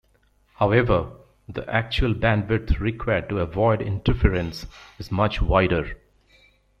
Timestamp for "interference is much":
3.83-5.43